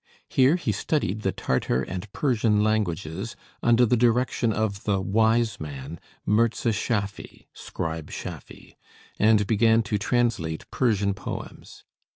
Here 0.29 0.55
he 0.55 0.71
studied 0.71 1.21
the 1.21 1.31
Tartar 1.31 1.83
and 1.83 2.11
Persian 2.11 2.63
languages, 2.63 3.35
under 3.61 3.85
the 3.85 3.95
direction 3.95 4.51
of 4.51 4.83
the 4.85 4.99
"wise 4.99 5.59
man" 5.59 5.99
Mirza 6.25 6.73
Schaffy 6.73 7.45
(Scribe 7.53 8.09
Schaffy), 8.09 8.77
and 9.19 9.45
began 9.45 9.83
to 9.83 9.99
translate 9.99 10.65
Persian 10.71 11.13
poems. 11.13 11.83